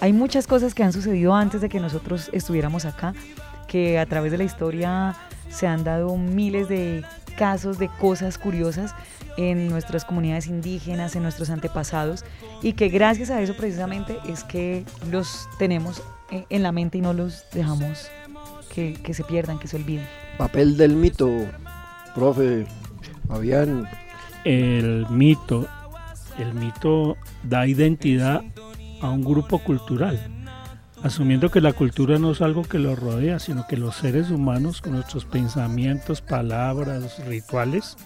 [0.01, 3.15] hay muchas cosas que han sucedido antes de que nosotros estuviéramos acá,
[3.67, 5.17] que a través de la historia
[5.51, 7.05] se han dado miles de
[7.39, 8.95] casos de cosas curiosas
[9.37, 12.25] en nuestras comunidades indígenas, en nuestros antepasados,
[12.61, 17.01] y que gracias a eso precisamente es que los tenemos eh, en la mente y
[17.01, 18.11] no los dejamos
[18.75, 20.07] que, que se pierdan, que se olviden.
[20.37, 21.31] Papel del mito,
[22.15, 22.67] profe
[23.29, 23.89] Fabián.
[24.45, 25.69] El mito,
[26.39, 28.43] el mito da identidad
[29.01, 30.19] a un grupo cultural,
[31.03, 34.81] asumiendo que la cultura no es algo que lo rodea, sino que los seres humanos
[34.81, 37.97] con nuestros pensamientos, palabras, rituales,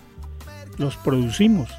[0.78, 1.70] los producimos.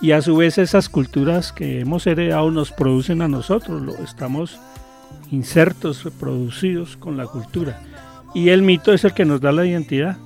[0.00, 4.58] Y a su vez esas culturas que hemos heredado nos producen a nosotros, estamos
[5.30, 7.80] insertos, producidos con la cultura.
[8.34, 10.18] Y el mito es el que nos da la identidad.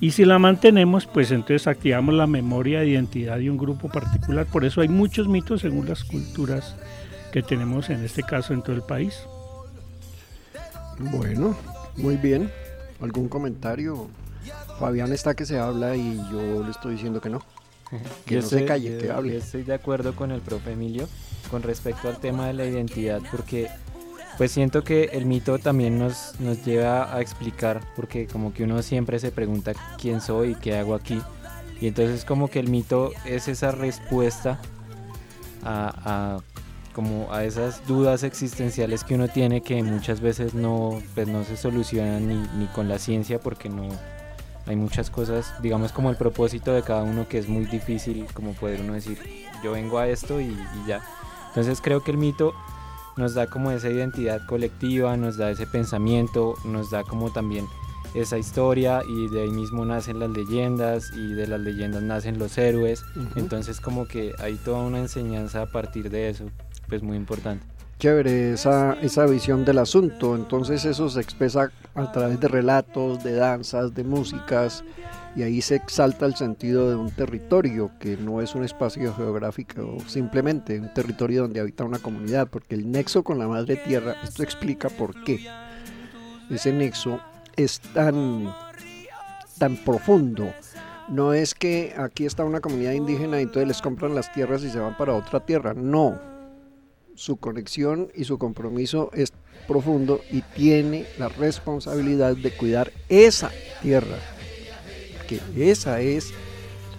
[0.00, 4.46] Y si la mantenemos, pues entonces activamos la memoria de identidad de un grupo particular.
[4.46, 6.76] Por eso hay muchos mitos según las culturas
[7.32, 9.20] que tenemos en este caso en todo el país.
[10.98, 11.56] Bueno,
[11.96, 12.50] muy bien.
[13.00, 14.08] ¿Algún comentario?
[14.78, 17.42] Fabián está que se habla y yo le estoy diciendo que no.
[18.26, 19.36] Que Yo no se estoy- calle, yo- que yo hable.
[19.36, 21.08] estoy de acuerdo con el profe Emilio
[21.50, 23.68] con respecto al tema de la identidad, porque
[24.36, 28.82] pues siento que el mito también nos, nos lleva a explicar, porque como que uno
[28.82, 31.22] siempre se pregunta quién soy y qué hago aquí.
[31.80, 34.58] Y entonces como que el mito es esa respuesta
[35.62, 35.94] a,
[36.36, 36.40] a-
[36.96, 41.58] como a esas dudas existenciales que uno tiene que muchas veces no, pues no se
[41.58, 43.86] solucionan ni, ni con la ciencia porque no,
[44.64, 48.54] hay muchas cosas, digamos como el propósito de cada uno que es muy difícil como
[48.54, 49.18] poder uno decir,
[49.62, 51.02] yo vengo a esto y, y ya.
[51.48, 52.54] Entonces creo que el mito
[53.18, 57.66] nos da como esa identidad colectiva, nos da ese pensamiento, nos da como también
[58.14, 62.56] esa historia y de ahí mismo nacen las leyendas y de las leyendas nacen los
[62.56, 63.04] héroes.
[63.14, 63.38] Ujú.
[63.38, 66.46] Entonces como que hay toda una enseñanza a partir de eso,
[66.88, 67.64] pues muy importante.
[67.98, 70.36] Chévere esa, esa visión del asunto.
[70.36, 74.84] Entonces eso se expresa a través de relatos, de danzas, de músicas,
[75.34, 79.98] y ahí se exalta el sentido de un territorio, que no es un espacio geográfico
[80.06, 84.42] simplemente, un territorio donde habita una comunidad, porque el nexo con la madre tierra, esto
[84.42, 85.46] explica por qué
[86.50, 87.20] ese nexo
[87.54, 88.54] es tan,
[89.58, 90.52] tan profundo.
[91.08, 94.70] No es que aquí está una comunidad indígena y entonces les compran las tierras y
[94.70, 96.35] se van para otra tierra, no
[97.16, 99.32] su conexión y su compromiso es
[99.66, 103.50] profundo y tiene la responsabilidad de cuidar esa
[103.82, 104.18] tierra,
[105.26, 105.40] que
[105.70, 106.32] esa es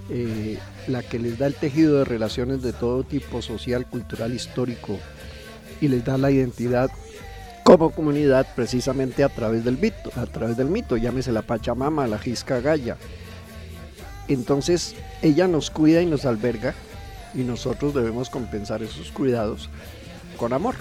[0.09, 0.57] eh,
[0.87, 4.97] la que les da el tejido de relaciones de todo tipo, social, cultural, histórico,
[5.79, 6.89] y les da la identidad
[7.63, 12.17] como comunidad precisamente a través del mito, a través del mito, llámese la Pachamama, la
[12.17, 12.97] Jisca Gaya.
[14.27, 16.73] Entonces ella nos cuida y nos alberga
[17.35, 19.69] y nosotros debemos compensar esos cuidados
[20.37, 20.75] con amor.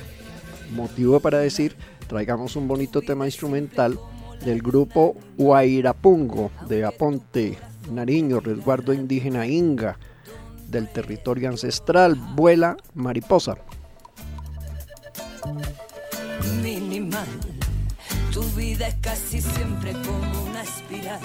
[0.75, 1.77] Motivo para decir,
[2.09, 3.99] traigamos un bonito tema instrumental
[4.45, 7.59] del grupo Huayrapungo de Aponte,
[7.91, 9.99] Nariño, resguardo indígena Inga,
[10.69, 13.57] del territorio ancestral, vuela mariposa.
[16.63, 17.27] minimal.
[18.33, 21.21] Tu vida es casi siempre como una espiral.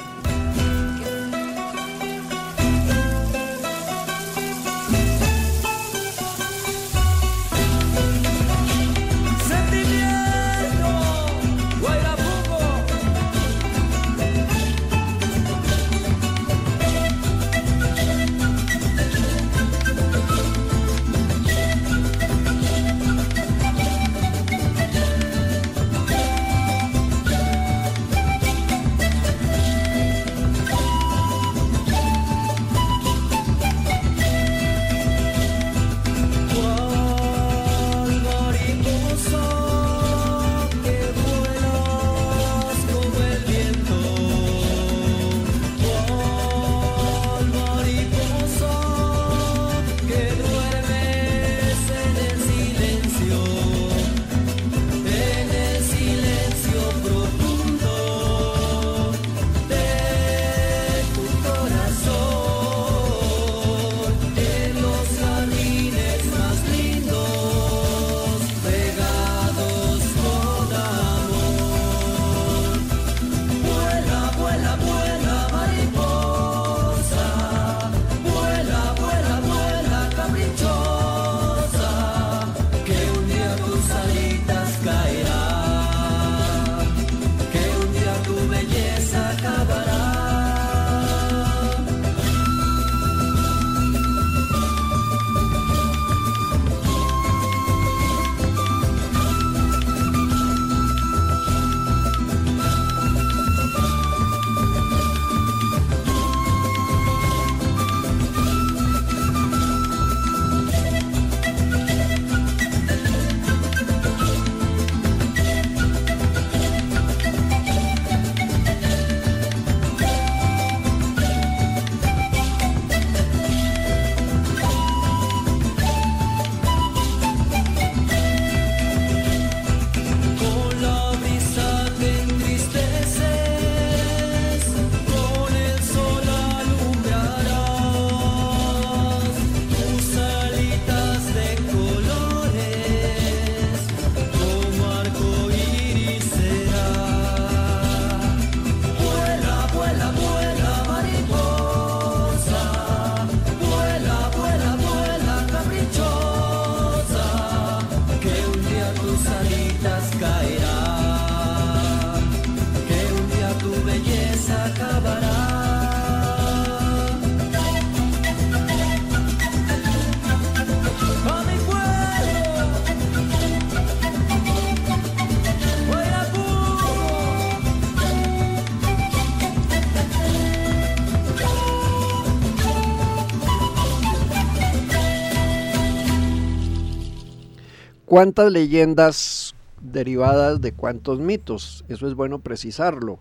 [188.12, 191.86] ¿Cuántas leyendas derivadas de cuántos mitos?
[191.88, 193.20] Eso es bueno precisarlo.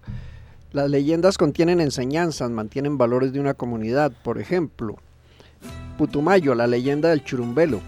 [0.73, 4.11] Las leyendas contienen enseñanzas, mantienen valores de una comunidad.
[4.25, 4.97] Por ejemplo,
[5.97, 7.79] Putumayo, la leyenda del churumbelo.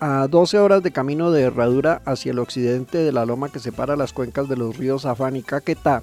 [0.00, 3.94] A 12 horas de camino de Herradura hacia el occidente de la loma que separa
[3.94, 6.02] las cuencas de los ríos Afán y Caquetá,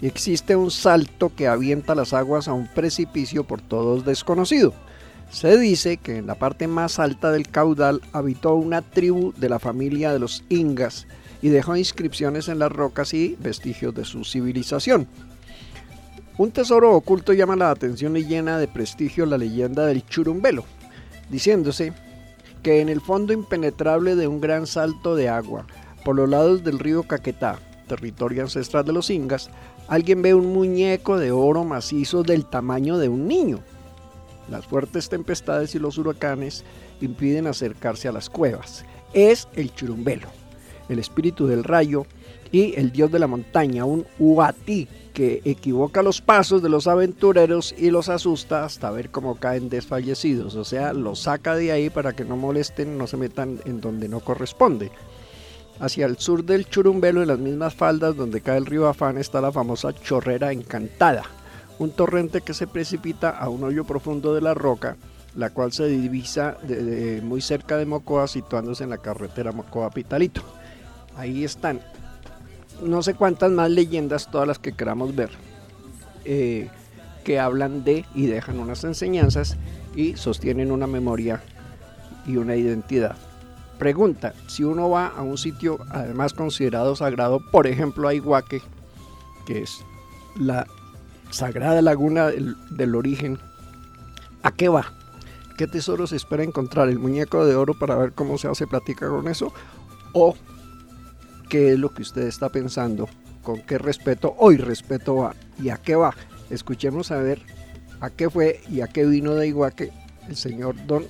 [0.00, 4.72] existe un salto que avienta las aguas a un precipicio por todos desconocido.
[5.30, 9.58] Se dice que en la parte más alta del caudal habitó una tribu de la
[9.58, 11.06] familia de los Ingas
[11.42, 15.06] y dejó inscripciones en las rocas y vestigios de su civilización.
[16.38, 20.64] Un tesoro oculto llama la atención y llena de prestigio la leyenda del Churumbelo,
[21.30, 21.92] diciéndose
[22.62, 25.66] que en el fondo impenetrable de un gran salto de agua,
[26.04, 29.50] por los lados del río Caquetá, territorio ancestral de los Ingas,
[29.88, 33.60] alguien ve un muñeco de oro macizo del tamaño de un niño.
[34.50, 36.64] Las fuertes tempestades y los huracanes
[37.00, 38.84] impiden acercarse a las cuevas.
[39.12, 40.28] Es el churumbelo,
[40.88, 42.06] el espíritu del rayo
[42.50, 47.74] y el dios de la montaña, un Uati que equivoca los pasos de los aventureros
[47.76, 50.54] y los asusta hasta ver cómo caen desfallecidos.
[50.54, 54.08] O sea, los saca de ahí para que no molesten, no se metan en donde
[54.08, 54.92] no corresponde.
[55.80, 59.40] Hacia el sur del Churumbelo, en las mismas faldas donde cae el río Afán, está
[59.40, 61.24] la famosa Chorrera Encantada,
[61.78, 64.96] un torrente que se precipita a un hoyo profundo de la roca,
[65.34, 66.56] la cual se divisa
[67.22, 70.42] muy cerca de Mocoa, situándose en la carretera Mocoa-Pitalito.
[71.16, 71.80] Ahí están
[72.82, 75.30] no sé cuántas más leyendas, todas las que queramos ver,
[76.24, 76.68] eh,
[77.24, 79.56] que hablan de y dejan unas enseñanzas
[79.94, 81.42] y sostienen una memoria
[82.26, 83.16] y una identidad.
[83.78, 88.62] Pregunta, si uno va a un sitio además considerado sagrado, por ejemplo a que
[89.48, 89.78] es
[90.38, 90.66] la
[91.30, 93.38] sagrada laguna del, origen,
[94.42, 94.92] ¿a qué va?
[95.56, 96.88] ¿Qué tesoros espera encontrar?
[96.88, 99.52] ¿El muñeco de oro para ver cómo se hace plática con eso?
[100.12, 100.36] ¿O
[101.48, 103.08] qué es lo que usted está pensando?
[103.42, 105.34] ¿Con qué respeto hoy respeto va?
[105.60, 106.14] ¿Y a qué va?
[106.50, 107.42] Escuchemos a ver
[108.00, 109.92] a qué fue y a qué vino de Iguaque
[110.28, 111.04] el señor don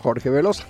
[0.00, 0.64] Jorge Velosa.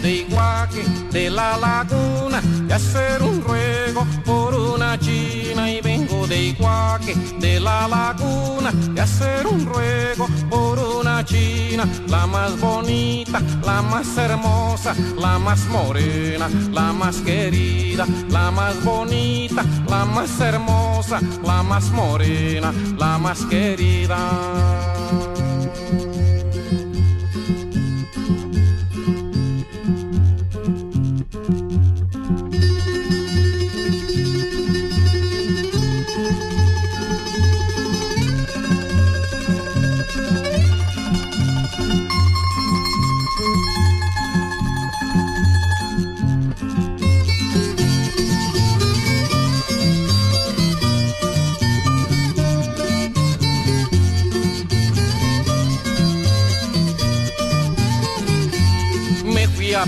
[0.00, 5.70] De la laguna de hacer un ruego por una china.
[5.70, 11.84] Y vengo de Iguaque de la laguna de hacer un ruego por una china.
[12.08, 18.06] La más bonita la más hermosa la más morena la más querida.
[18.30, 24.18] La más bonita la más hermosa la más morena la más querida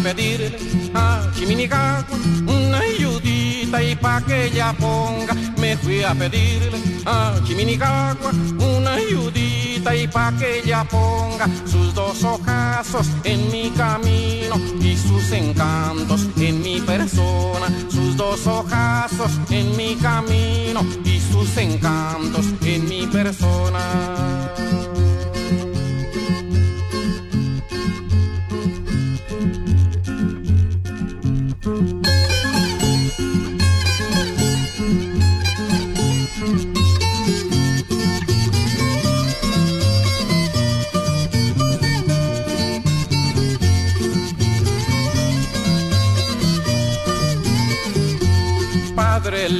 [0.02, 0.56] pedirle
[0.94, 5.34] a Chiminicagua una ayudita y pa' que ella ponga.
[5.58, 12.22] Me fui a pedirle a Chiminicagua una ayudita y pa' que ella ponga sus dos
[12.24, 17.68] ojazos en mi camino y sus encantos en mi persona.
[17.90, 24.50] Sus dos ojazos en mi camino y sus encantos en mi persona.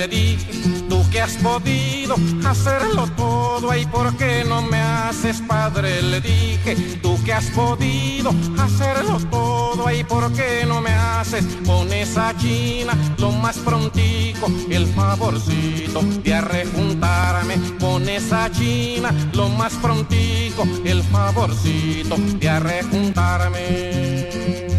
[0.00, 0.46] Le dije,
[0.88, 6.74] tú que has podido hacerlo todo, y por qué no me haces padre, le dije,
[7.02, 12.94] tú que has podido hacerlo todo, y por qué no me haces con esa china
[13.18, 19.12] lo más prontico, el favorcito de arrejuntarme con esa china.
[19.34, 24.69] Lo más prontico, el favorcito de arrejuntarme.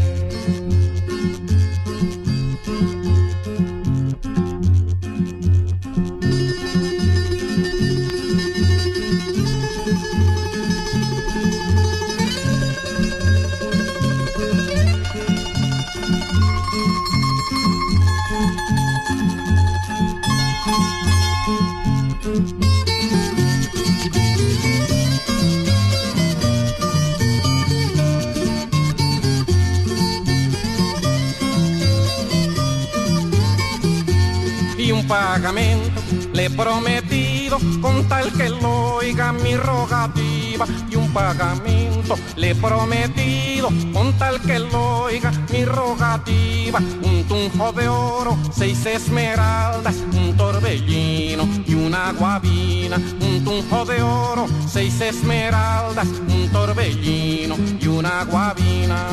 [36.33, 42.15] Le he prometido con tal que lo oiga mi rogativa y un pagamento.
[42.35, 46.79] Le he prometido con tal que lo oiga mi rogativa.
[47.01, 52.97] Un tunjo de oro seis esmeraldas un torbellino y una guabina.
[52.97, 59.07] Un tunjo de oro seis esmeraldas un torbellino y una guabina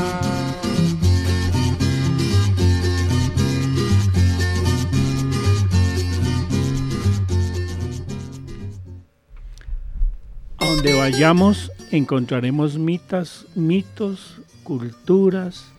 [10.79, 15.73] donde vayamos encontraremos mitas, mitos, culturas,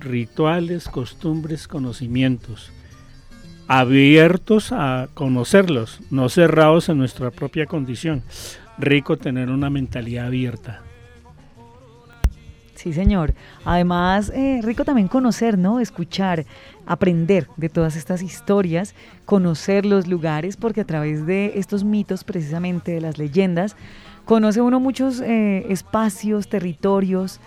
[0.00, 2.72] rituales, costumbres, conocimientos,
[3.68, 8.24] abiertos a conocerlos, no cerrados en nuestra propia condición.
[8.76, 10.82] Rico tener una mentalidad abierta.
[12.80, 13.34] Sí, señor.
[13.66, 15.80] Además, eh, rico también conocer, ¿no?
[15.80, 16.46] Escuchar,
[16.86, 18.94] aprender de todas estas historias,
[19.26, 23.76] conocer los lugares, porque a través de estos mitos, precisamente de las leyendas,
[24.24, 27.38] conoce uno muchos eh, espacios, territorios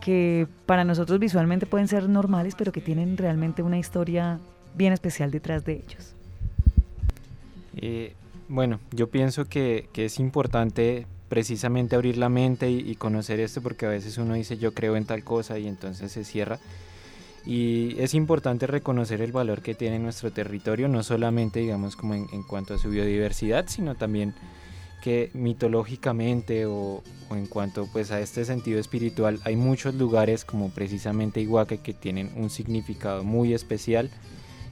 [0.00, 4.38] que para nosotros visualmente pueden ser normales, pero que tienen realmente una historia
[4.76, 6.14] bien especial detrás de ellos.
[7.74, 8.14] Eh,
[8.48, 13.60] bueno, yo pienso que, que es importante precisamente abrir la mente y, y, conocer esto
[13.60, 16.58] porque a veces uno dice yo creo en tal cosa y entonces se cierra.
[17.46, 22.26] Y es importante reconocer el valor que tiene nuestro territorio, no solamente digamos como en,
[22.32, 24.34] en cuanto a su biodiversidad, sino también
[25.02, 30.70] que mitológicamente o, o, en cuanto pues a este sentido espiritual hay muchos lugares como
[30.70, 34.10] precisamente Iguaque que tienen un significado muy especial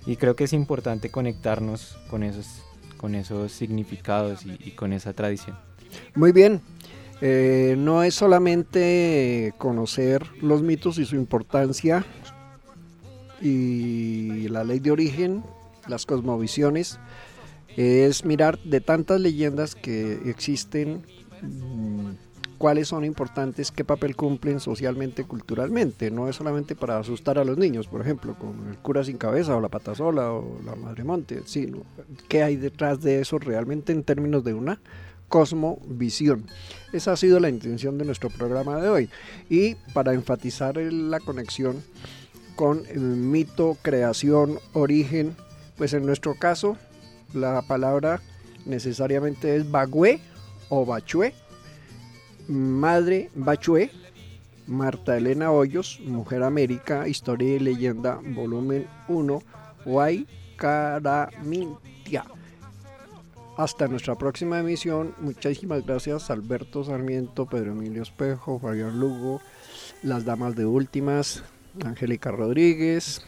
[0.05, 2.63] y creo que es importante conectarnos con esos,
[2.97, 5.57] con esos significados y, y con esa tradición.
[6.15, 6.61] Muy bien.
[7.23, 12.05] Eh, no es solamente conocer los mitos y su importancia
[13.41, 15.43] y la ley de origen,
[15.89, 16.99] las cosmovisiones,
[17.77, 21.03] es mirar de tantas leyendas que existen,
[21.43, 22.13] mmm,
[22.59, 26.11] cuáles son importantes, qué papel cumplen socialmente, culturalmente.
[26.11, 29.57] No es solamente para asustar a los niños, por ejemplo, con el cura sin cabeza
[29.57, 31.83] o la pata sola o la madre monte, sino
[32.29, 34.81] qué hay detrás de eso realmente en términos de una
[35.29, 36.47] cosmovisión.
[36.93, 39.11] Esa ha sido la intención de nuestro programa de hoy.
[39.49, 41.83] Y para enfatizar la conexión
[42.55, 45.37] con el mito, creación, origen,
[45.77, 46.77] pues en nuestro caso
[47.35, 48.21] la palabra
[48.65, 50.21] necesariamente es bagüe
[50.69, 51.35] o bachue,
[52.49, 53.91] madre bachue,
[54.67, 59.43] Marta Elena Hoyos, Mujer América, Historia y Leyenda, volumen 1,
[59.85, 62.25] Guay Caramintia.
[63.57, 65.15] Hasta nuestra próxima emisión.
[65.19, 69.41] Muchísimas gracias Alberto Sarmiento, Pedro Emilio Espejo, Fabián Lugo,
[70.03, 71.43] las damas de últimas,
[71.85, 73.25] Angélica Rodríguez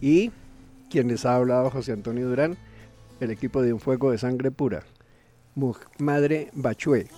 [0.00, 0.30] y
[0.88, 2.56] quien les ha hablado José Antonio Durán,
[3.20, 4.84] el equipo de Un Fuego de Sangre Pura.
[5.98, 7.08] Madre Bachué.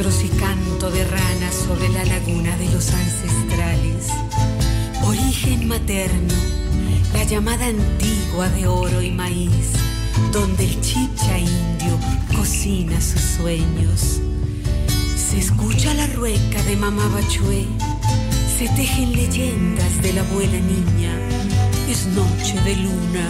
[0.00, 4.08] Y canto de ranas sobre la laguna de los ancestrales.
[5.04, 6.34] Origen materno,
[7.12, 9.72] la llamada antigua de oro y maíz,
[10.32, 11.98] donde el chicha indio
[12.34, 14.20] cocina sus sueños.
[15.14, 17.66] Se escucha la rueca de mamá Bachué,
[18.58, 21.12] se tejen leyendas de la abuela niña.
[21.86, 23.28] Es noche de luna,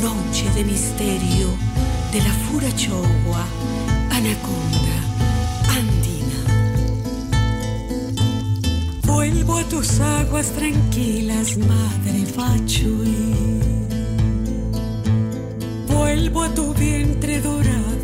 [0.00, 1.48] noche de misterio,
[2.12, 3.44] de la fura chogua,
[4.10, 4.97] anaconda,
[9.18, 13.18] Vuelvo a tus aguas tranquilas, madre Bachué.
[15.88, 17.97] Vuelvo a tu vientre dorado,